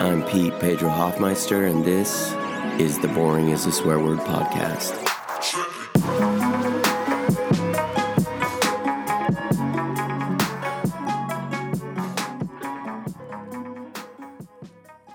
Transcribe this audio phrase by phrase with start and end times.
[0.00, 2.32] I'm Pete Pedro Hoffmeister, and this
[2.80, 4.96] is the Boring is a Swear Word podcast.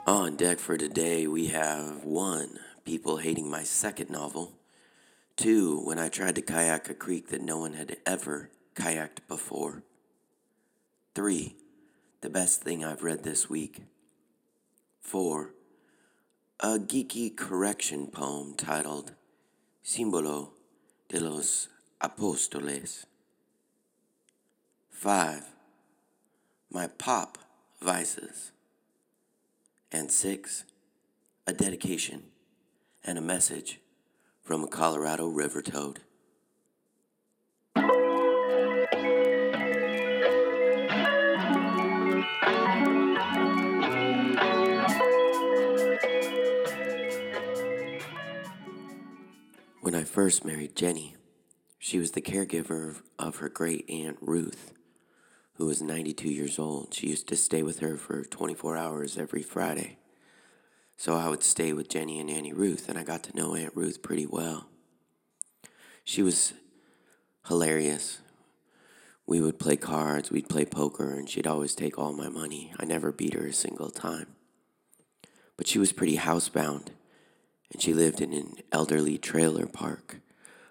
[0.05, 4.53] On deck for today, we have one, people hating my second novel,
[5.35, 9.81] two, when I tried to kayak a creek that no one had ever kayaked before,
[11.15, 11.55] three,
[12.21, 13.81] the best thing I've read this week,
[15.05, 15.53] four,
[16.59, 19.13] a geeky correction poem titled
[19.83, 20.49] Símbolo
[21.09, 21.67] de los
[22.01, 23.05] Apóstoles.
[24.89, 25.43] 5.
[26.71, 27.37] My pop
[27.79, 28.51] vices.
[29.91, 30.63] And 6.
[31.45, 32.23] A dedication
[33.03, 33.79] and a message
[34.41, 35.99] from a Colorado river toad.
[49.85, 51.15] When I first married Jenny,
[51.77, 54.73] she was the caregiver of, her great aunt Ruth,
[55.57, 56.91] who was 92 years old.
[56.91, 59.99] She used to stay with her for 24 hours every Friday.
[60.97, 63.75] So I would stay with Jenny and Annie Ruth, and I got to know Aunt
[63.75, 64.65] Ruth pretty well.
[66.03, 66.53] She was
[67.47, 68.21] hilarious.
[69.27, 72.73] We would play cards, we'd play poker, and she'd always take all my money.
[72.79, 74.29] I never beat her a single time.
[75.55, 76.87] But she was pretty housebound,
[77.75, 80.21] and she lived in an elderly trailer park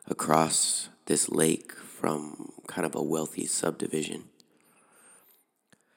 [0.08, 4.24] across this lake from kind of a wealthy subdivision.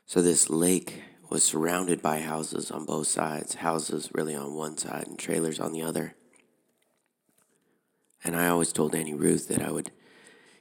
[0.05, 5.07] So this lake was surrounded by houses on both sides, houses really on one side
[5.07, 6.13] and trailers on the other.
[8.21, 9.91] And I always told Annie Ruth that I would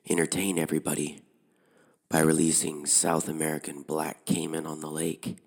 [0.09, 1.23] entertain everybody
[2.09, 5.39] by releasing South American black caiman on the lake.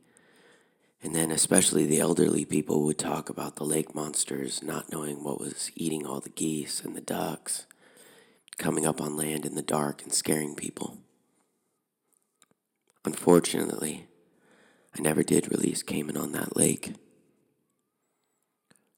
[1.01, 5.39] And then, especially the elderly people would talk about the lake monsters not knowing what
[5.39, 7.65] was eating all the geese and the ducks,
[8.57, 10.97] coming up on land in the dark and scaring people.
[13.05, 14.07] Unfortunately,
[14.97, 16.93] I never did release caiman on that lake.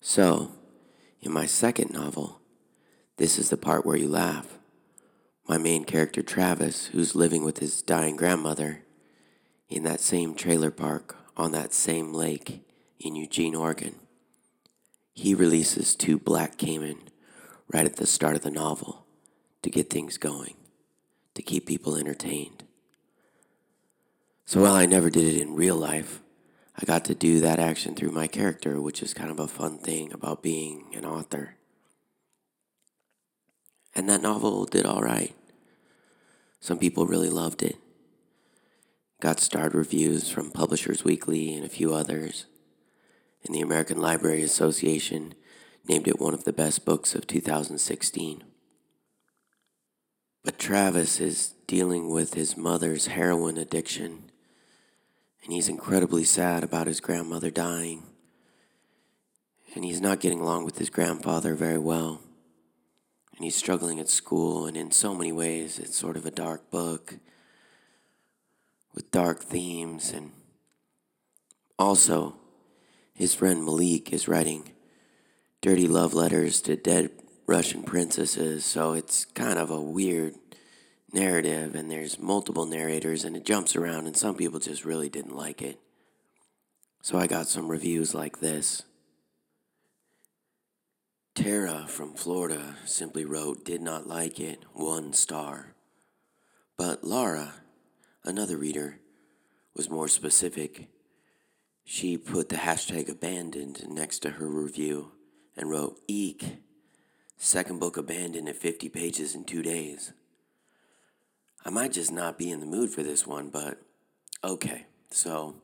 [0.01, 0.53] So,
[1.21, 2.41] in my second novel,
[3.17, 4.57] this is the part where you laugh.
[5.47, 8.83] My main character, Travis, who's living with his dying grandmother
[9.69, 12.61] in that same trailer park on that same lake
[12.99, 13.95] in Eugene, Oregon,
[15.13, 16.97] he releases two black caiman
[17.73, 19.05] right at the start of the novel
[19.61, 20.55] to get things going,
[21.33, 22.63] to keep people entertained.
[24.45, 26.21] So while I never did it in real life,
[26.75, 29.77] I got to do that action through my character, which is kind of a fun
[29.77, 31.55] thing about being an author.
[33.93, 35.35] And that novel did all right.
[36.59, 37.77] Some people really loved it.
[39.21, 42.47] Got starred reviews from Publishers Weekly and a few others.
[43.45, 45.35] And the American Library Association
[45.87, 48.43] named it one of the best books of 2016.
[50.43, 54.31] But Travis is dealing with his mother's heroin addiction,
[55.43, 58.01] and he's incredibly sad about his grandmother dying.
[59.75, 62.21] And he's not getting along with his grandfather very well.
[63.35, 66.71] And he's struggling at school, and in so many ways, it's sort of a dark
[66.71, 67.19] book
[68.93, 70.11] with dark themes.
[70.11, 70.31] And
[71.77, 72.35] also,
[73.13, 74.71] his friend Malik is writing
[75.61, 77.11] dirty love letters to dead
[77.45, 80.35] Russian princesses, so it's kind of a weird
[81.11, 85.35] narrative, and there's multiple narrators, and it jumps around, and some people just really didn't
[85.35, 85.79] like it.
[87.01, 88.83] So I got some reviews like this.
[91.35, 95.73] Tara from Florida simply wrote, did not like it, one star.
[96.77, 97.53] But Laura,
[98.23, 98.99] another reader,
[99.75, 100.87] was more specific.
[101.83, 105.11] She put the hashtag abandoned next to her review
[105.55, 106.57] and wrote, Eek,
[107.37, 110.13] second book abandoned at 50 pages in two days.
[111.63, 113.81] I might just not be in the mood for this one, but
[114.43, 114.85] okay.
[115.09, 115.55] So,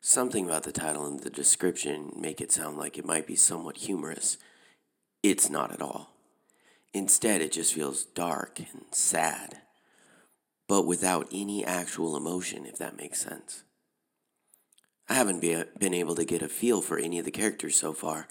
[0.00, 3.78] something about the title and the description make it sound like it might be somewhat
[3.78, 4.36] humorous.
[5.22, 6.14] It's not at all.
[6.92, 9.58] Instead, it just feels dark and sad,
[10.70, 13.64] but without any actual emotion, if that makes sense.
[15.08, 17.92] I haven't be, been able to get a feel for any of the characters so
[17.92, 18.28] far,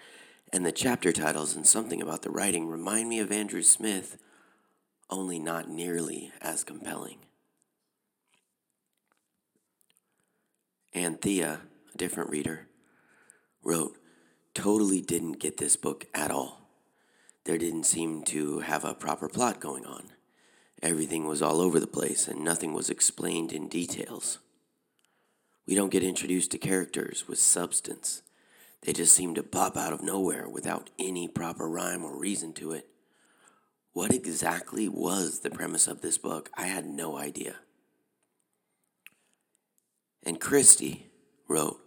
[0.53, 4.17] and the chapter titles and something about the writing remind me of Andrew Smith,
[5.09, 7.17] only not nearly as compelling.
[10.93, 11.59] Anthea,
[11.93, 12.69] a different reader,
[13.61, 13.97] wrote,
[14.53, 16.59] Totally didn't get this book at all
[17.43, 20.11] there didn't seem to have a proper plot going on.
[20.81, 24.39] Everything was all over the place and nothing was explained in details.
[25.67, 28.21] We don't get introduced to characters with substance.
[28.81, 32.71] They just seem to pop out of nowhere without any proper rhyme or reason to
[32.71, 32.87] it.
[33.91, 36.49] What exactly was the premise of this book?
[36.55, 37.55] I had no idea.
[40.23, 41.07] And Christie
[41.47, 41.79] wrote,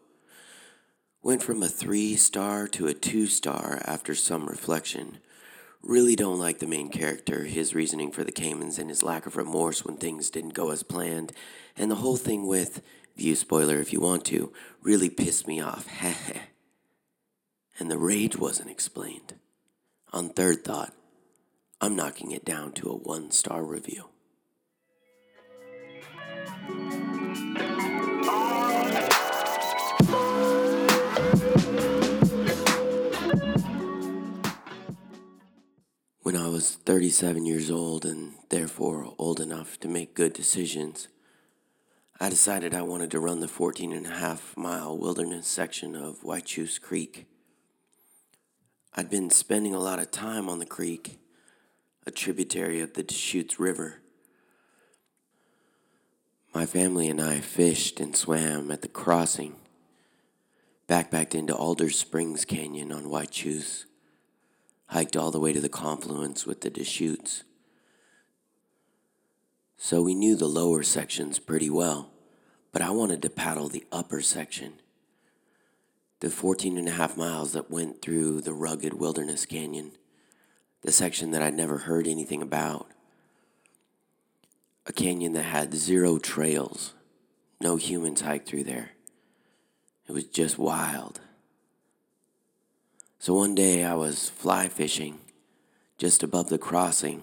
[1.22, 5.18] went from a three star to a two star after some reflection.
[5.82, 9.36] Really don't like the main character, his reasoning for the caimans, and his lack of
[9.36, 11.32] remorse when things didn't go as planned.
[11.76, 12.82] And the whole thing with,
[13.16, 14.52] view spoiler if you want to,
[14.82, 15.88] really pissed me off.
[17.80, 19.34] and the rage wasn't explained.
[20.12, 20.92] On third thought,
[21.80, 24.04] I'm knocking it down to a one star review.
[36.62, 41.08] Was 37 years old and therefore old enough to make good decisions,
[42.20, 46.22] I decided I wanted to run the 14 and a half mile wilderness section of
[46.22, 47.26] Whychus Creek.
[48.94, 51.18] I'd been spending a lot of time on the creek,
[52.06, 53.96] a tributary of the Deschutes River.
[56.54, 59.56] My family and I fished and swam at the crossing,
[60.88, 63.86] backpacked into Alder Springs Canyon on Whychus
[64.92, 67.44] hiked all the way to the confluence with the Deschutes.
[69.78, 72.10] So we knew the lower sections pretty well,
[72.72, 74.74] but I wanted to paddle the upper section.
[76.20, 79.92] The 14 and a half miles that went through the rugged wilderness canyon,
[80.82, 82.86] the section that I'd never heard anything about.
[84.86, 86.92] A canyon that had zero trails,
[87.62, 88.90] no humans hiked through there.
[90.06, 91.20] It was just wild.
[93.22, 95.20] So one day I was fly fishing
[95.96, 97.22] just above the crossing,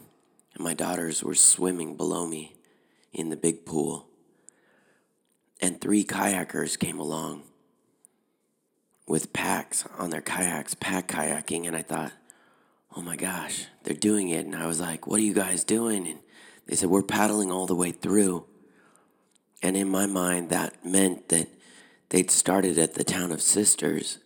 [0.55, 2.55] and my daughters were swimming below me
[3.11, 4.07] in the big pool.
[5.61, 7.43] And three kayakers came along
[9.09, 12.13] with packs on their kayaks, pack kayaking, and I thought,
[12.95, 14.45] oh my gosh, they're doing it.
[14.45, 16.07] And I was like, what are you guys doing?
[16.07, 16.19] And
[16.67, 18.45] they said, we're paddling all the way through.
[19.61, 21.49] And in my mind, that meant that
[22.07, 24.19] they'd started at the town of Sisters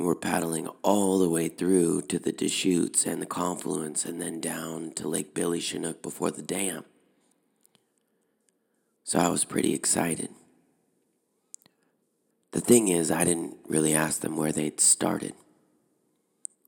[0.00, 4.40] and we're paddling all the way through to the Deschutes and the confluence and then
[4.40, 6.86] down to Lake Billy Chinook before the dam.
[9.04, 10.30] So I was pretty excited.
[12.52, 15.34] The thing is, I didn't really ask them where they'd started,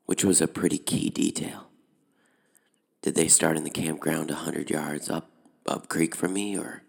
[0.04, 1.68] which was a pretty key detail.
[3.00, 5.30] Did they start in the campground a 100 yards up,
[5.66, 6.82] up creek from me, or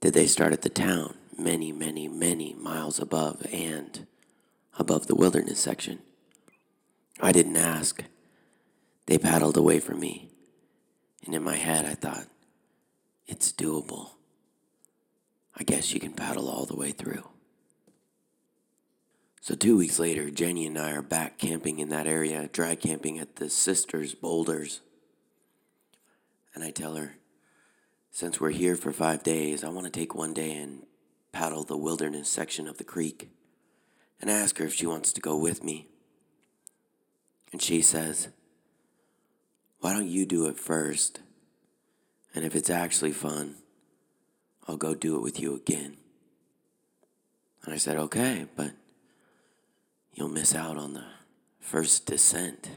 [0.00, 4.08] did they start at the town many, many, many miles above and
[4.78, 6.00] above the wilderness section.
[7.20, 8.02] I didn't ask.
[9.06, 10.30] They paddled away from me.
[11.24, 12.26] And in my head, I thought,
[13.26, 14.10] it's doable.
[15.56, 17.28] I guess you can paddle all the way through.
[19.40, 23.18] So, two weeks later, Jenny and I are back camping in that area, dry camping
[23.18, 24.80] at the Sisters Boulders.
[26.54, 27.16] And I tell her,
[28.10, 30.82] since we're here for five days, I want to take one day and
[31.32, 33.30] paddle the wilderness section of the creek
[34.22, 35.88] and ask her if she wants to go with me.
[37.50, 38.28] And she says,
[39.80, 41.20] Why don't you do it first?
[42.34, 43.56] And if it's actually fun,
[44.66, 45.96] I'll go do it with you again.
[47.64, 48.70] And I said, Okay, but
[50.14, 51.04] you'll miss out on the
[51.60, 52.70] first descent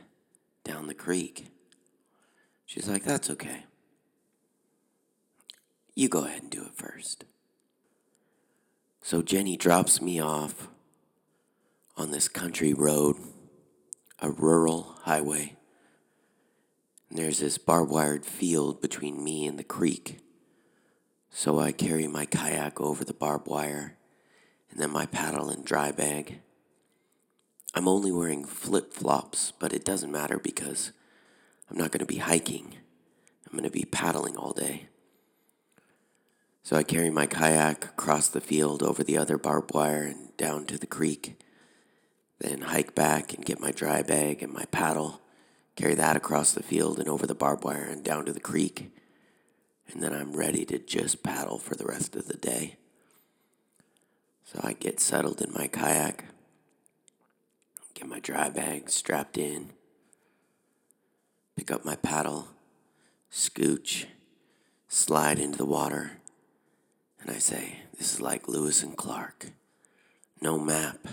[0.63, 1.45] down the creek.
[2.65, 3.65] She's like, That's okay.
[5.93, 7.23] You go ahead and do it first.
[9.01, 10.67] So Jenny drops me off
[11.97, 13.15] on this country road,
[14.19, 15.55] a rural highway.
[17.09, 20.19] And there's this barbed wired field between me and the creek.
[21.29, 23.97] So I carry my kayak over the barbed wire
[24.71, 26.41] and then my paddle and dry bag.
[27.73, 30.91] I'm only wearing flip flops, but it doesn't matter because
[31.69, 32.75] I'm not going to be hiking.
[33.45, 34.87] I'm going to be paddling all day.
[36.63, 40.65] So I carry my kayak across the field over the other barbed wire and down
[40.65, 41.37] to the creek
[42.39, 45.21] then hike back and get my dry bag and my paddle,
[45.75, 48.91] carry that across the field and over the barbed wire and down to the creek.
[49.91, 52.75] And then I'm ready to just paddle for the rest of the day.
[54.43, 56.25] So I get settled in my kayak,
[57.93, 59.71] get my dry bag strapped in,
[61.55, 62.49] pick up my paddle,
[63.31, 64.05] scooch,
[64.87, 66.19] slide into the water,
[67.21, 69.47] and I say, This is like Lewis and Clark.
[70.41, 71.07] No map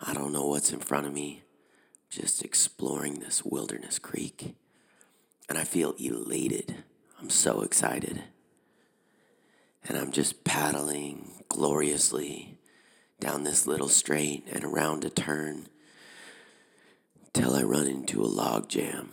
[0.00, 1.42] I don't know what's in front of me,
[2.10, 4.54] just exploring this wilderness creek.
[5.48, 6.84] And I feel elated.
[7.20, 8.22] I'm so excited.
[9.86, 12.58] And I'm just paddling gloriously
[13.20, 15.68] down this little straight and around a turn
[17.32, 19.10] till I run into a log jam.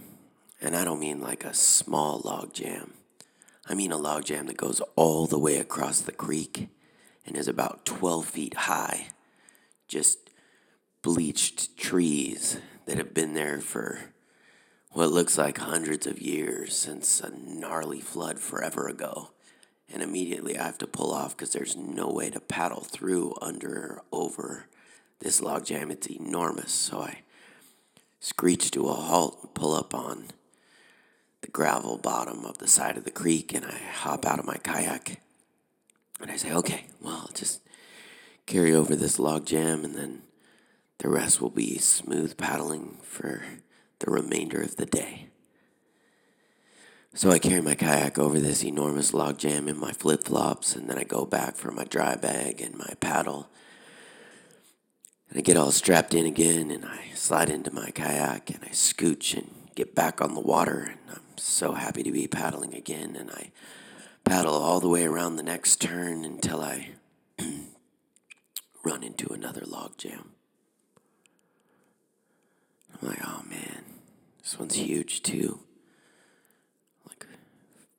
[0.62, 2.94] And I don't mean like a small log jam.
[3.68, 6.70] I mean a log jam that goes all the way across the creek
[7.26, 9.08] and is about 12 feet high.
[9.88, 10.31] Just
[11.02, 14.00] bleached trees that have been there for
[14.92, 19.32] what looks like hundreds of years since a gnarly flood forever ago.
[19.92, 24.02] And immediately I have to pull off because there's no way to paddle through under
[24.12, 24.68] over
[25.20, 25.92] this log jam.
[25.92, 26.72] It's enormous.
[26.72, 27.20] So I
[28.20, 30.28] screech to a halt and pull up on
[31.42, 34.58] the gravel bottom of the side of the creek and I hop out of my
[34.58, 35.20] kayak
[36.22, 37.62] and I say, okay, well, I'll just
[38.46, 40.22] carry over this log jam and then
[41.02, 43.44] the rest will be smooth paddling for
[44.00, 45.30] the remainder of the day.
[47.16, 50.88] So I carry my kayak over this enormous log jam in my flip flops, and
[50.88, 53.50] then I go back for my dry bag and my paddle.
[55.30, 58.70] And I get all strapped in again, and I slide into my kayak, and I
[58.70, 60.82] scooch and get back on the water.
[60.92, 63.52] And I'm so happy to be paddling again, and I
[64.24, 66.92] paddle all the way around the next turn until I
[68.86, 70.32] run into another log jam.
[73.02, 73.84] I'm like, oh man,
[74.40, 75.60] this one's huge too.
[77.08, 77.26] Like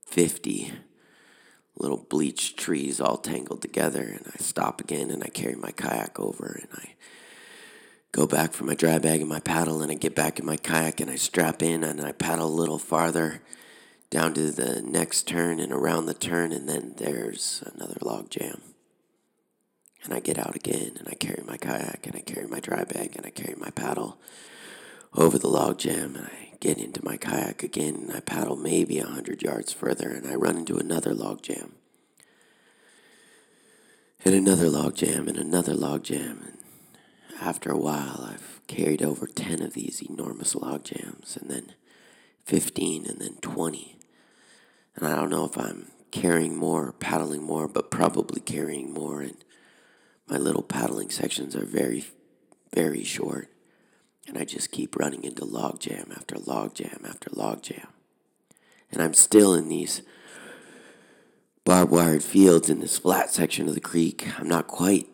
[0.07, 0.73] 50
[1.77, 4.03] little bleached trees all tangled together.
[4.03, 6.95] And I stop again and I carry my kayak over and I
[8.13, 9.83] go back for my dry bag and my paddle.
[9.83, 12.49] And I get back in my kayak and I strap in and I paddle a
[12.49, 13.43] little farther
[14.09, 16.53] down to the next turn and around the turn.
[16.53, 18.63] And then there's another log jam.
[20.05, 22.85] And I get out again and I carry my kayak and I carry my dry
[22.85, 24.19] bag and I carry my paddle
[25.15, 29.01] over the log jam and I get into my kayak again and I paddle maybe
[29.01, 31.73] a hundred yards further and I run into another log jam.
[34.25, 36.59] And another log jam and another log jam and
[37.41, 41.75] after a while I've carried over 10 of these enormous log jams and then
[42.45, 43.99] 15 and then 20.
[44.95, 49.45] And I don't know if I'm carrying more, paddling more, but probably carrying more and
[50.29, 52.05] my little paddling sections are very
[52.73, 53.49] very short
[54.27, 57.89] and I just keep running into log jam after log jam after log jam.
[58.91, 60.03] And I'm still in these
[61.65, 64.29] barbed wired fields in this flat section of the creek.
[64.39, 65.09] I'm not quite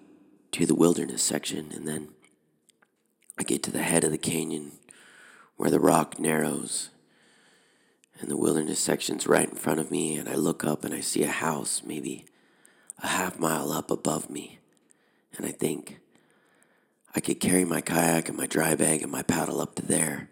[0.53, 2.09] to the wilderness section, and then
[3.39, 4.73] I get to the head of the canyon
[5.57, 6.91] where the rock narrows
[8.21, 11.01] and the wilderness section's right in front of me, and I look up and I
[11.01, 12.25] see a house maybe
[13.03, 14.59] a half mile up above me.
[15.37, 16.01] And I think,
[17.15, 20.29] I could carry my kayak and my dry bag and my paddle up to there.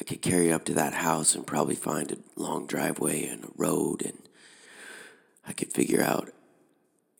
[0.00, 3.48] I could carry up to that house and probably find a long driveway and a
[3.56, 4.18] road, and
[5.46, 6.30] I could figure out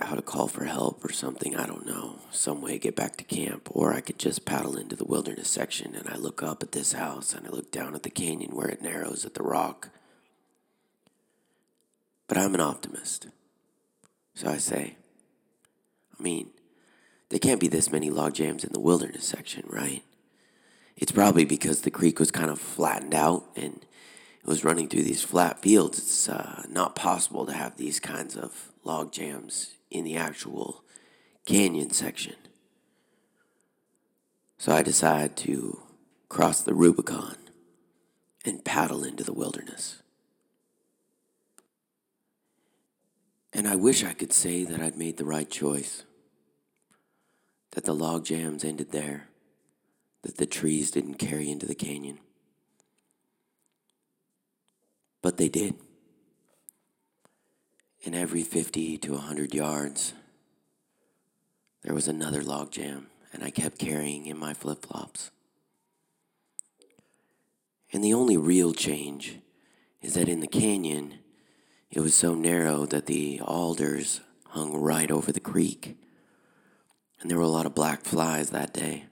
[0.04, 1.56] how to call for help or something.
[1.56, 2.18] I don't know.
[2.30, 3.68] Some way get back to camp.
[3.70, 6.92] Or I could just paddle into the wilderness section and I look up at this
[6.92, 9.90] house and I look down at the canyon where it narrows at the rock.
[12.28, 13.28] But I'm an optimist.
[14.34, 14.96] So I say,
[16.18, 16.50] I mean,
[17.32, 20.02] there can't be this many log jams in the wilderness section, right?
[20.98, 23.86] It's probably because the creek was kind of flattened out and
[24.38, 25.98] it was running through these flat fields.
[25.98, 30.84] It's uh, not possible to have these kinds of log jams in the actual
[31.46, 32.36] canyon section.
[34.58, 35.80] So I decide to
[36.28, 37.36] cross the Rubicon
[38.44, 40.02] and paddle into the wilderness.
[43.54, 46.04] And I wish I could say that I'd made the right choice
[47.72, 49.28] that the log jams ended there,
[50.22, 52.18] that the trees didn't carry into the canyon.
[55.20, 55.74] But they did.
[58.02, 60.14] In every 50 to 100 yards,
[61.82, 65.30] there was another log jam, and I kept carrying in my flip flops.
[67.92, 69.38] And the only real change
[70.00, 71.18] is that in the canyon,
[71.90, 75.96] it was so narrow that the alders hung right over the creek
[77.22, 79.04] and there were a lot of black flies that day.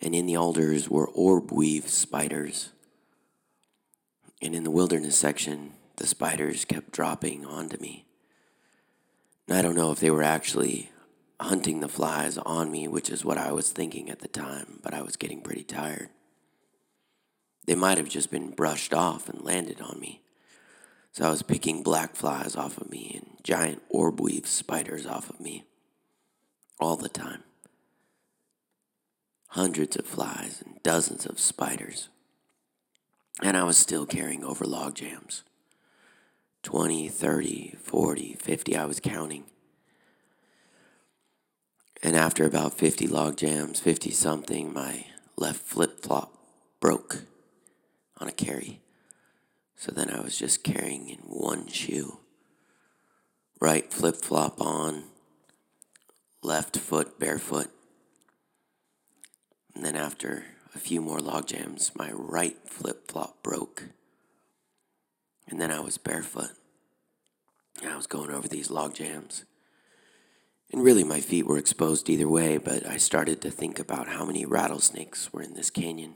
[0.00, 2.70] And in the alders were orb weave spiders.
[4.40, 8.06] And in the wilderness section, the spiders kept dropping onto me.
[9.46, 10.90] And I don't know if they were actually
[11.38, 14.94] hunting the flies on me, which is what I was thinking at the time, but
[14.94, 16.08] I was getting pretty tired.
[17.66, 20.22] They might have just been brushed off and landed on me.
[21.12, 25.28] So I was picking black flies off of me and giant orb weave spiders off
[25.28, 25.64] of me
[26.82, 27.42] all the time.
[29.48, 32.08] Hundreds of flies and dozens of spiders.
[33.42, 35.44] And I was still carrying over log jams.
[36.62, 39.44] 20, 30, 40, 50, I was counting.
[42.02, 46.32] And after about 50 log jams, 50 something, my left flip flop
[46.80, 47.22] broke
[48.18, 48.80] on a carry.
[49.76, 52.18] So then I was just carrying in one shoe.
[53.60, 55.04] Right flip flop on,
[56.42, 57.68] left foot barefoot.
[59.74, 60.44] And then after
[60.74, 63.84] a few more log jams, my right flip flop broke.
[65.48, 66.50] And then I was barefoot.
[67.86, 69.44] I was going over these log jams.
[70.72, 74.24] And really, my feet were exposed either way, but I started to think about how
[74.24, 76.14] many rattlesnakes were in this canyon.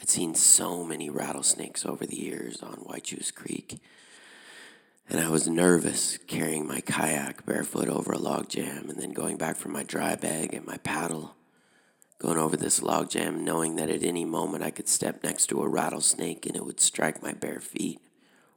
[0.00, 3.80] I'd seen so many rattlesnakes over the years on Whychus Creek.
[5.08, 9.38] And I was nervous carrying my kayak barefoot over a log jam and then going
[9.38, 11.36] back for my dry bag and my paddle,
[12.18, 15.62] going over this log jam, knowing that at any moment I could step next to
[15.62, 18.00] a rattlesnake and it would strike my bare feet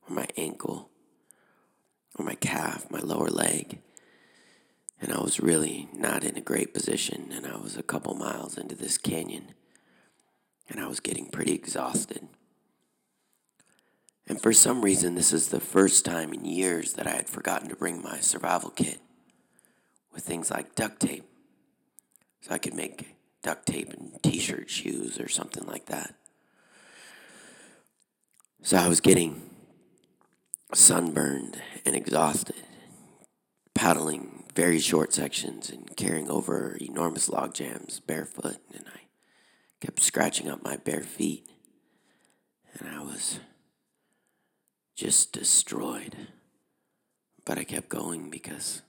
[0.07, 0.89] or my ankle
[2.19, 3.79] or my calf, my lower leg
[5.01, 8.55] and I was really not in a great position, and I was a couple miles
[8.55, 9.53] into this canyon,
[10.69, 12.27] and I was getting pretty exhausted.
[14.31, 17.67] And for some reason, this is the first time in years that I had forgotten
[17.67, 18.99] to bring my survival kit
[20.13, 21.25] with things like duct tape,
[22.39, 26.15] so I could make duct tape and t shirt shoes or something like that.
[28.61, 29.49] So I was getting
[30.73, 32.55] sunburned and exhausted,
[33.75, 39.01] paddling very short sections and carrying over enormous log jams barefoot, and I
[39.81, 41.49] kept scratching up my bare feet,
[42.79, 43.41] and I was
[45.01, 46.15] just destroyed.
[47.43, 48.83] But I kept going because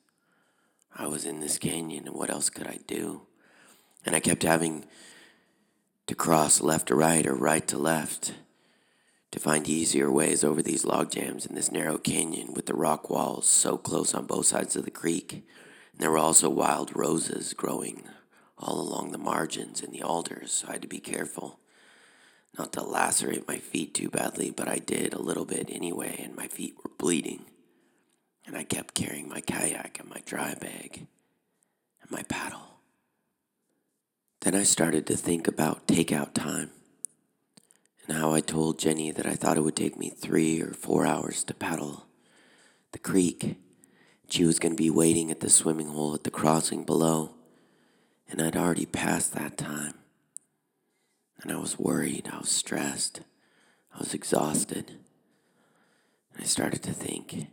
[0.95, 3.23] I was in this canyon, and what else could I do?
[4.05, 4.85] And I kept having
[6.07, 8.35] to cross left to right or right to left
[9.31, 13.09] to find easier ways over these log jams in this narrow canyon with the rock
[13.09, 15.33] walls so close on both sides of the creek.
[15.33, 15.43] And
[15.97, 18.03] there were also wild roses growing
[18.59, 21.59] all along the margins and the alders, so I had to be careful
[22.59, 26.37] not to lacerate my feet too badly, but I did a little bit anyway, and
[26.37, 27.47] my feet were bleeding.
[28.47, 31.07] And I kept carrying my kayak and my dry bag
[32.03, 32.81] and my paddle.
[34.41, 36.71] Then I started to think about takeout time
[38.07, 41.07] and how I told Jenny that I thought it would take me three or four
[41.07, 42.07] hours to paddle
[42.91, 43.57] the creek.
[44.29, 47.35] She was going to be waiting at the swimming hole at the crossing below,
[48.29, 49.95] and I'd already passed that time.
[51.41, 53.21] And I was worried, I was stressed,
[53.95, 54.99] I was exhausted.
[56.33, 57.49] And I started to think,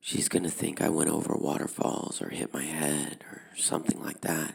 [0.00, 4.20] she's going to think I went over waterfalls or hit my head or something like
[4.20, 4.54] that.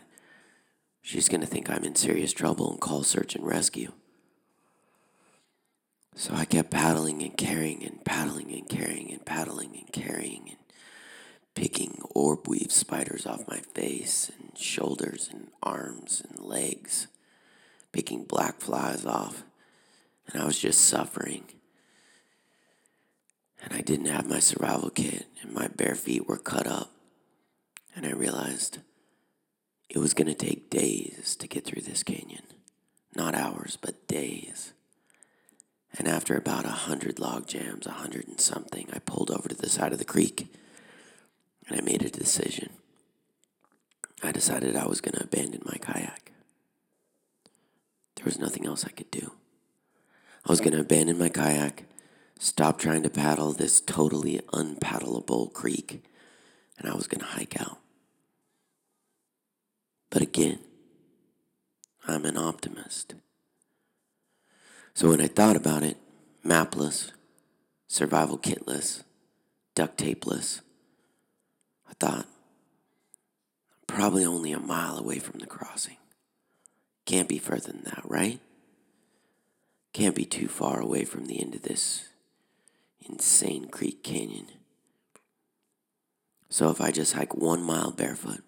[1.01, 3.91] She's going to think I'm in serious trouble and call search and rescue.
[6.15, 10.57] So I kept paddling and carrying and paddling and carrying and paddling and carrying and
[11.55, 17.07] picking orb weave spiders off my face and shoulders and arms and legs,
[17.91, 19.43] picking black flies off,
[20.27, 21.45] and I was just suffering.
[23.61, 26.91] And I didn't have my survival kit, and my bare feet were cut up,
[27.95, 28.79] and I realized
[29.89, 32.43] it was going to take days to get through this canyon.
[33.15, 34.73] Not hours, but days.
[35.97, 39.55] And after about a hundred log jams, a hundred and something, I pulled over to
[39.55, 40.53] the side of the creek
[41.67, 42.69] and I made a decision.
[44.21, 46.28] I decided I was going to abandon my kayak.
[48.19, 49.31] There was nothing else I could do.
[50.45, 51.85] I was going to abandon my kayak,
[52.37, 56.03] stop trying to paddle this totally unpaddleable creek,
[56.77, 57.77] and I was going to hike out.
[60.09, 60.59] But again,
[62.09, 63.13] I'm an optimist.
[64.93, 65.95] So when I thought about it,
[66.45, 67.11] mapless,
[67.87, 69.03] survival kitless,
[69.75, 70.59] duct tapeless,
[71.89, 72.27] I thought,
[73.87, 75.95] probably only a mile away from the crossing.
[77.09, 78.39] Can't be further than that, right?
[79.93, 82.09] Can't be too far away from the end of this
[83.01, 84.45] insane creek canyon.
[86.49, 88.43] So if I just hike one mile barefoot,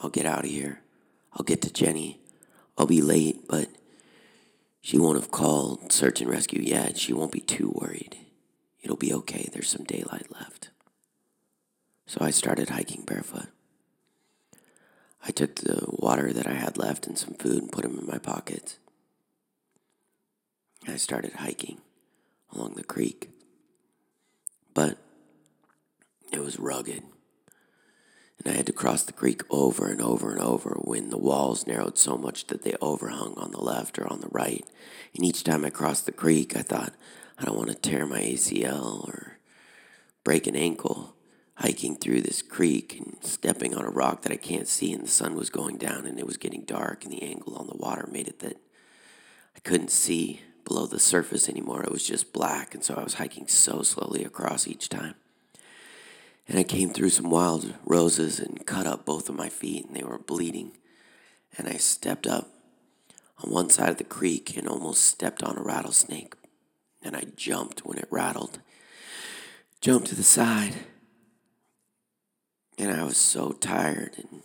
[0.00, 0.80] I'll get out of here.
[1.34, 2.18] I'll get to Jenny.
[2.78, 3.68] I'll be late, but
[4.80, 6.96] she won't have called search and rescue yet.
[6.96, 8.16] She won't be too worried.
[8.82, 9.50] It'll be okay.
[9.52, 10.70] There's some daylight left.
[12.06, 13.48] So I started hiking barefoot.
[15.26, 18.06] I took the water that I had left and some food and put them in
[18.06, 18.78] my pockets.
[20.86, 21.80] I started hiking
[22.52, 23.30] along the creek.
[24.74, 24.98] But
[26.32, 27.04] it was rugged
[28.44, 31.66] and I had to cross the creek over and over and over when the walls
[31.66, 34.66] narrowed so much that they overhung on the left or on the right.
[35.14, 36.92] And each time I crossed the creek, I thought,
[37.38, 39.38] I don't want to tear my ACL or
[40.24, 41.14] break an ankle
[41.62, 45.08] hiking through this creek and stepping on a rock that I can't see, and the
[45.08, 48.08] sun was going down and it was getting dark, and the angle on the water
[48.10, 48.56] made it that
[49.54, 51.84] I couldn't see below the surface anymore.
[51.84, 55.14] It was just black, and so I was hiking so slowly across each time.
[56.48, 59.94] And I came through some wild roses and cut up both of my feet, and
[59.94, 60.72] they were bleeding.
[61.56, 62.48] And I stepped up
[63.38, 66.34] on one side of the creek and almost stepped on a rattlesnake.
[67.02, 68.58] And I jumped when it rattled.
[69.80, 70.74] Jumped to the side.
[72.78, 74.42] And I was so tired and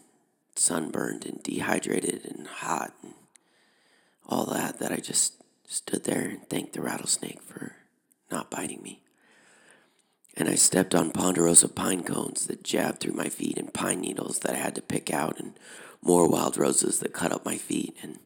[0.56, 3.14] sunburned and dehydrated and hot and
[4.28, 7.74] all that that I just stood there and thanked the rattlesnake for
[8.32, 9.02] not biting me.
[10.36, 14.40] And I stepped on ponderosa pine cones that jabbed through my feet and pine needles
[14.40, 15.58] that I had to pick out and
[16.02, 17.98] more wild roses that cut up my feet.
[18.04, 18.20] And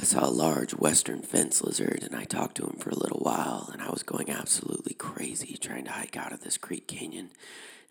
[0.00, 3.20] I saw a large western fence lizard and I talked to him for a little
[3.20, 7.28] while and I was going absolutely crazy trying to hike out of this creek canyon.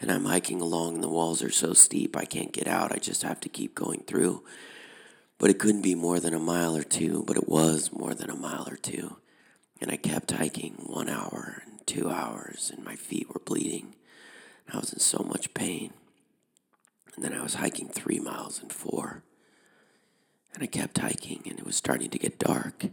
[0.02, 2.92] And I'm hiking along and the walls are so steep I can't get out.
[2.92, 4.44] I just have to keep going through.
[5.38, 8.32] But it couldn't be more than a mile or two, but it was more than
[8.32, 9.18] a mile or two.
[9.80, 13.94] And I kept hiking one hour and two hours, and my feet were bleeding.
[14.74, 15.94] I was in so much pain.
[17.16, 19.24] And then I was hiking three miles and four.
[20.54, 22.86] And I kept hiking, and it was starting to get dark.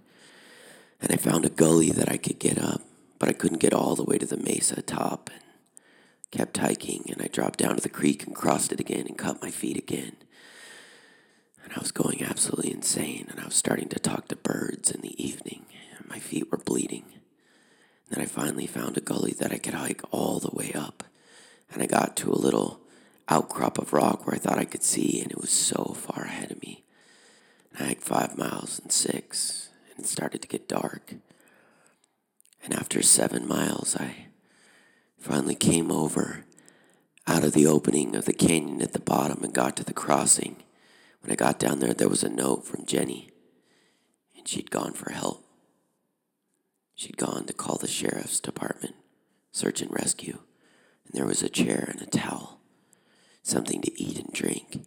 [1.00, 2.82] And I found a gully that I could get up,
[3.18, 5.30] but I couldn't get all the way to the mesa top.
[5.32, 5.42] And
[6.30, 9.42] kept hiking, and I dropped down to the creek and crossed it again and cut
[9.42, 10.16] my feet again.
[11.64, 15.00] And I was going absolutely insane, and I was starting to talk to birds in
[15.00, 15.66] the evening,
[15.96, 17.04] and my feet were bleeding.
[17.08, 21.04] And then I finally found a gully that I could hike all the way up,
[21.72, 22.80] and I got to a little
[23.28, 26.52] outcrop of rock where I thought I could see, and it was so far ahead
[26.52, 26.84] of me.
[27.78, 31.14] I hiked five miles and six, and it started to get dark.
[32.64, 34.28] And after seven miles, I
[35.18, 36.44] finally came over
[37.26, 40.56] out of the opening of the canyon at the bottom and got to the crossing.
[41.20, 43.30] When I got down there, there was a note from Jenny,
[44.36, 45.44] and she'd gone for help.
[46.94, 48.94] She'd gone to call the sheriff's department,
[49.52, 50.38] search and rescue,
[51.04, 52.60] and there was a chair and a towel,
[53.42, 54.86] something to eat and drink.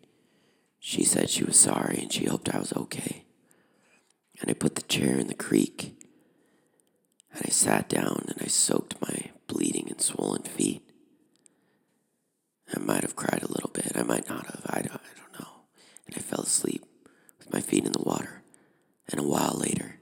[0.79, 3.25] She said she was sorry and she hoped I was okay.
[4.41, 6.01] And I put the chair in the creek,
[7.33, 10.89] and I sat down and I soaked my bleeding and swollen feet.
[12.73, 13.91] I might have cried a little bit.
[13.95, 14.61] I might not have.
[14.67, 15.63] I don't, I don't know.
[16.07, 16.85] and I fell asleep
[17.37, 18.43] with my feet in the water.
[19.09, 19.99] And a while later,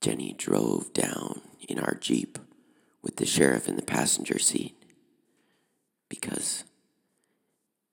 [0.00, 2.38] Jenny drove down in our Jeep
[3.02, 4.76] with the sheriff in the passenger seat
[6.08, 6.64] because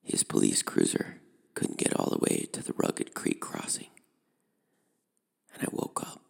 [0.02, 1.21] his police cruiser
[1.54, 3.88] couldn't get all the way to the rugged creek crossing.
[5.54, 6.22] And I woke up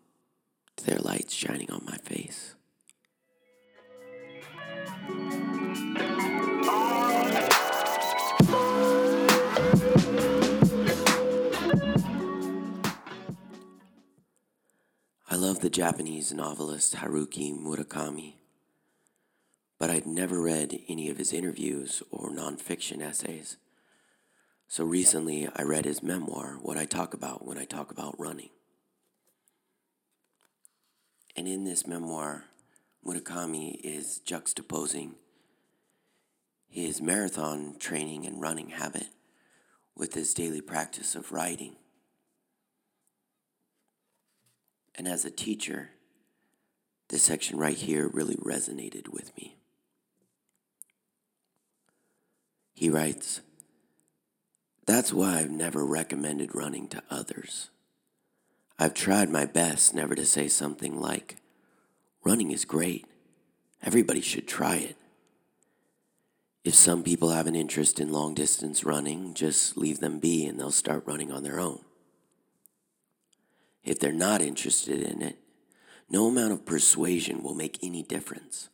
[0.77, 2.55] to their lights shining on my face.
[15.31, 18.35] I love the Japanese novelist Haruki Murakami,
[19.79, 23.57] but I'd never read any of his interviews or nonfiction essays.
[24.73, 28.49] So recently I read his memoir, What I Talk About When I Talk About Running.
[31.37, 32.45] And in this memoir,
[33.07, 35.17] Murakami is juxtaposing
[36.71, 39.09] his marathon training and running habit
[39.95, 41.77] with his daily practice of writing.
[44.95, 45.91] And as a teacher,
[47.11, 49.59] this section right here really resonated with me.
[52.73, 53.43] He writes,
[54.87, 57.71] That's why I've never recommended running to others.
[58.79, 61.37] I've tried my best never to say something like,
[62.25, 63.07] Running is great.
[63.83, 64.97] Everybody should try it.
[66.65, 70.59] If some people have an interest in long distance running, just leave them be and
[70.59, 71.81] they'll start running on their own
[73.85, 75.39] if they're not interested in it,
[76.09, 78.69] no amount of persuasion will make any difference.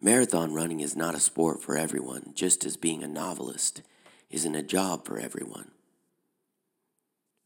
[0.00, 3.82] Marathon running is not a sport for everyone, just as being a novelist
[4.34, 5.70] isn't a job for everyone.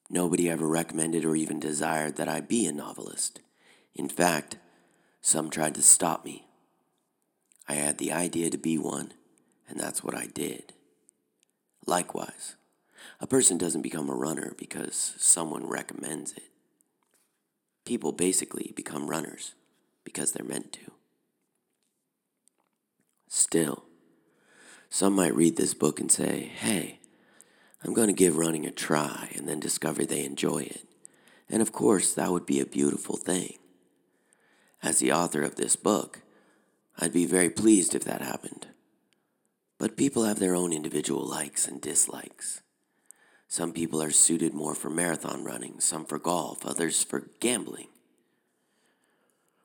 [0.08, 3.40] Nobody ever recommended or even desired that I be a novelist.
[3.94, 4.56] In fact,
[5.20, 6.46] some tried to stop me.
[7.68, 9.12] I had the idea to be one,
[9.68, 10.72] and that's what I did.
[11.86, 12.56] Likewise,
[13.20, 16.50] a person doesn't become a runner because someone recommends it.
[17.84, 19.54] People basically become runners
[20.04, 20.92] because they're meant to.
[23.28, 23.84] Still,
[24.90, 26.98] some might read this book and say, hey,
[27.84, 30.84] I'm going to give running a try and then discover they enjoy it.
[31.48, 33.58] And of course, that would be a beautiful thing.
[34.82, 36.20] As the author of this book,
[36.98, 38.66] I'd be very pleased if that happened.
[39.78, 42.62] But people have their own individual likes and dislikes.
[43.46, 47.88] Some people are suited more for marathon running, some for golf, others for gambling.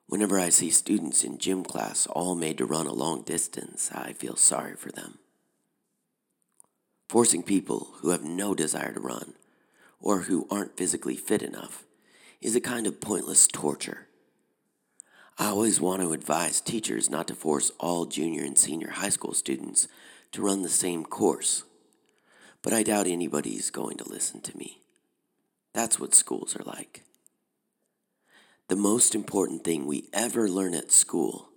[0.07, 4.13] Whenever I see students in gym class all made to run a long distance, I
[4.13, 5.19] feel sorry for them.
[7.09, 9.33] Forcing people who have no desire to run
[9.99, 11.83] or who aren't physically fit enough
[12.41, 14.07] is a kind of pointless torture.
[15.37, 19.33] I always want to advise teachers not to force all junior and senior high school
[19.33, 19.87] students
[20.31, 21.63] to run the same course.
[22.61, 24.81] But I doubt anybody's going to listen to me.
[25.73, 27.03] That's what schools are like.
[28.73, 31.49] The most important thing we ever learn at school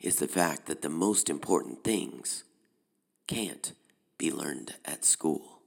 [0.00, 2.42] is the fact that the most important things
[3.28, 3.72] can't
[4.18, 5.60] be learned at school.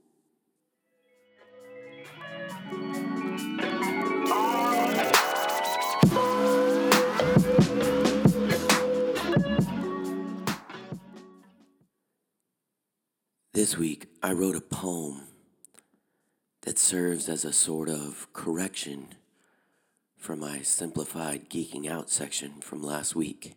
[13.53, 15.21] This week, I wrote a poem
[16.63, 19.15] that serves as a sort of correction
[20.25, 23.53] for my simplified geeking out section from last week.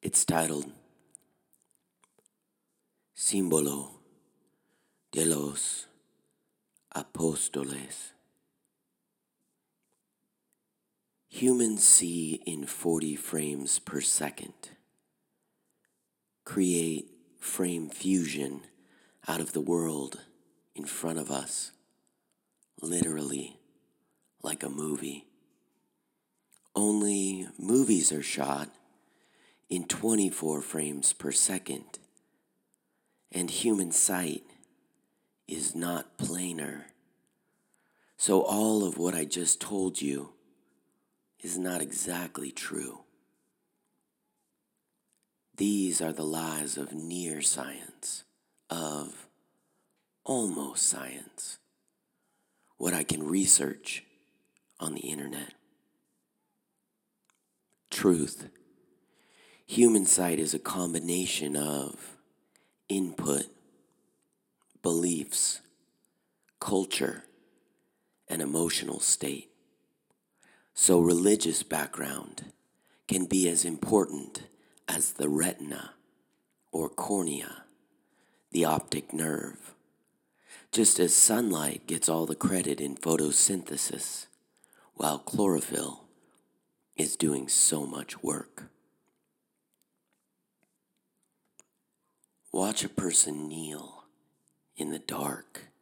[0.00, 0.72] It's titled
[3.14, 3.90] Símbolo
[5.10, 5.88] de los
[6.96, 8.12] Apóstoles.
[11.28, 14.70] Humans see in 40 frames per second.
[16.46, 18.62] Create frame fusion
[19.28, 20.20] out of the world
[20.74, 21.72] in front of us,
[22.80, 23.58] literally
[24.42, 25.26] like a movie.
[26.74, 28.70] Only movies are shot
[29.68, 31.98] in 24 frames per second,
[33.30, 34.44] and human sight
[35.46, 36.84] is not planar.
[38.16, 40.30] So, all of what I just told you
[41.40, 43.00] is not exactly true.
[45.56, 48.24] These are the lies of near science,
[48.70, 49.26] of
[50.24, 51.58] almost science,
[52.78, 54.04] what I can research
[54.82, 55.54] on the internet.
[57.90, 58.48] Truth.
[59.66, 62.16] Human sight is a combination of
[62.88, 63.46] input,
[64.82, 65.60] beliefs,
[66.58, 67.22] culture,
[68.28, 69.50] and emotional state.
[70.74, 72.46] So, religious background
[73.06, 74.42] can be as important
[74.88, 75.92] as the retina
[76.72, 77.64] or cornea,
[78.50, 79.74] the optic nerve.
[80.72, 84.26] Just as sunlight gets all the credit in photosynthesis,
[85.02, 86.04] while chlorophyll
[86.96, 88.70] is doing so much work.
[92.52, 94.04] Watch a person kneel
[94.76, 95.72] in the dark,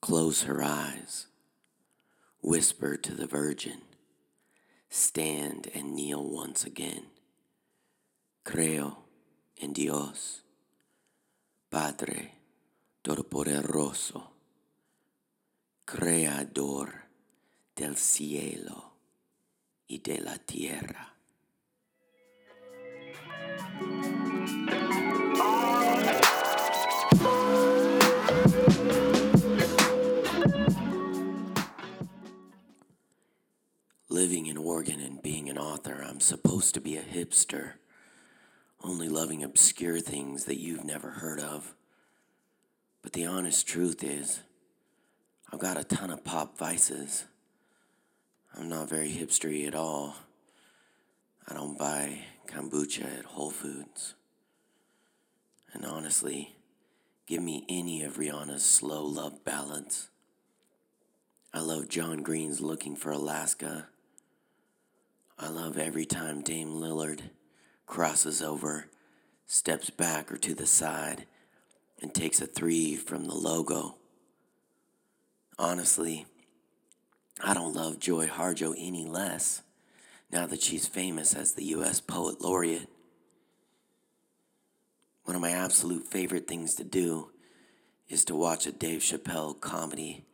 [0.00, 1.26] close her eyes,
[2.40, 3.80] whisper to the Virgin,
[4.88, 7.06] stand and kneel once again.
[8.44, 8.98] Creo
[9.60, 10.42] en Dios,
[11.68, 12.30] Padre
[13.02, 14.22] Todopoderoso,
[15.84, 17.03] Creador
[17.74, 18.92] del cielo
[19.88, 21.10] y de la tierra.
[34.08, 37.74] Living in Oregon and being an author, I'm supposed to be a hipster
[38.84, 41.74] only loving obscure things that you've never heard of.
[43.02, 44.40] But the honest truth is,
[45.50, 47.24] I've got a ton of pop vices.
[48.56, 50.16] I'm not very hipstery at all.
[51.48, 54.14] I don't buy kombucha at Whole Foods.
[55.72, 56.54] And honestly,
[57.26, 60.08] give me any of Rihanna's slow love ballads.
[61.52, 63.88] I love John Green's Looking for Alaska.
[65.36, 67.20] I love every time Dame Lillard
[67.86, 68.86] crosses over,
[69.46, 71.26] steps back or to the side,
[72.00, 73.96] and takes a three from the logo.
[75.58, 76.26] Honestly,
[77.42, 79.62] I don't love Joy Harjo any less
[80.30, 82.00] now that she's famous as the U.S.
[82.00, 82.88] Poet Laureate.
[85.24, 87.30] One of my absolute favorite things to do
[88.08, 90.24] is to watch a Dave Chappelle comedy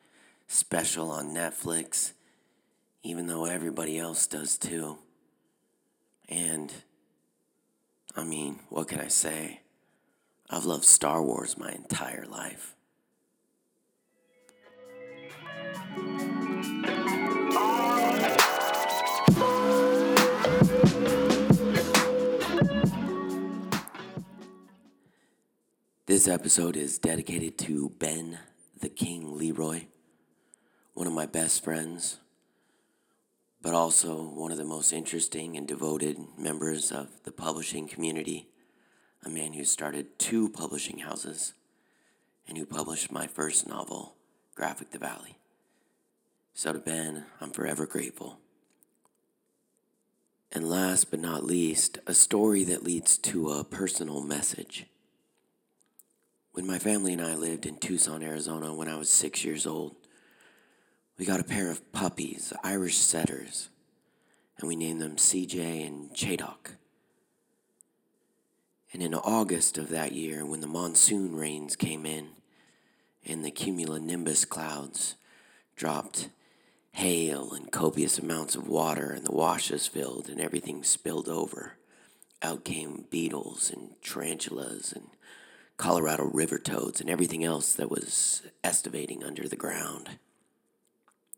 [0.47, 2.13] special on Netflix,
[3.03, 4.99] even though everybody else does too.
[6.29, 6.73] And
[8.17, 9.61] I mean, what can I say?
[10.49, 12.75] I've loved Star Wars my entire life.
[26.11, 28.41] This episode is dedicated to Ben
[28.81, 29.83] the King Leroy,
[30.93, 32.19] one of my best friends,
[33.63, 38.49] but also one of the most interesting and devoted members of the publishing community,
[39.25, 41.53] a man who started two publishing houses
[42.49, 44.17] and who published my first novel,
[44.57, 45.39] Graphic the Valley.
[46.55, 48.41] So to Ben, I'm forever grateful.
[50.51, 54.87] And last but not least, a story that leads to a personal message.
[56.61, 59.97] When my family and I lived in Tucson, Arizona, when I was six years old,
[61.17, 63.71] we got a pair of puppies, Irish setters,
[64.59, 66.73] and we named them CJ and Chadok.
[68.93, 72.29] And in August of that year, when the monsoon rains came in
[73.25, 75.15] and the cumulonimbus clouds
[75.77, 76.29] dropped
[76.93, 81.79] hail and copious amounts of water, and the washes filled and everything spilled over,
[82.43, 85.09] out came beetles and tarantulas and
[85.81, 90.11] Colorado river toads and everything else that was estivating under the ground.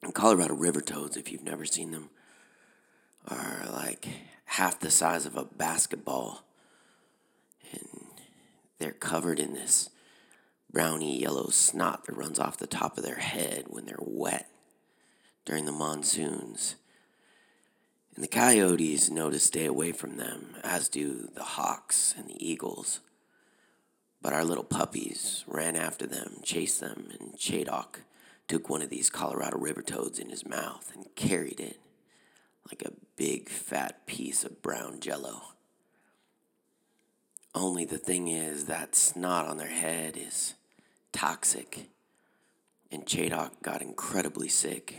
[0.03, 2.11] And Colorado river toads, if you've never seen them,
[3.29, 4.09] are like
[4.47, 6.43] half the size of a basketball.
[7.71, 8.11] And
[8.81, 9.91] they're covered in this
[10.73, 14.49] browny yellow snot that runs off the top of their head when they're wet
[15.45, 16.75] during the monsoons.
[18.17, 22.45] And the coyotes know to stay away from them, as do the hawks and the
[22.45, 22.99] eagles.
[24.23, 28.03] But our little puppies ran after them, chased them, and Chadok
[28.47, 31.81] took one of these Colorado river toads in his mouth and carried it
[32.71, 35.43] like a big fat piece of brown jello.
[37.53, 40.55] Only the thing is, that snot on their head is
[41.13, 41.89] toxic,
[42.93, 44.95] and Chadok got incredibly sick.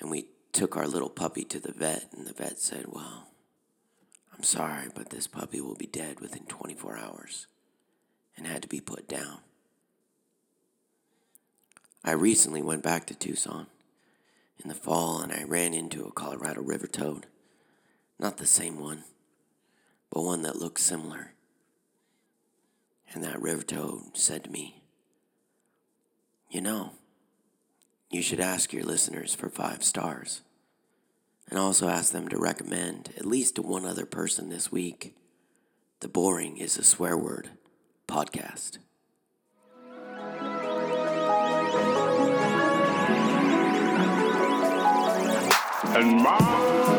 [0.00, 3.28] And we took our little puppy to the vet, and the vet said, Well,
[4.34, 7.46] I'm sorry, but this puppy will be dead within 24 hours
[8.36, 9.38] and had to be put down.
[12.04, 13.66] I recently went back to Tucson
[14.62, 17.26] in the fall and I ran into a Colorado river toad.
[18.18, 19.04] Not the same one,
[20.10, 21.32] but one that looked similar.
[23.12, 24.82] And that river toad said to me,
[26.50, 26.92] You know,
[28.10, 30.42] you should ask your listeners for five stars.
[31.48, 35.14] And also ask them to recommend, at least to one other person this week,
[36.00, 37.50] The Boring is a Swear Word
[38.08, 38.78] podcast.
[45.96, 46.95] And my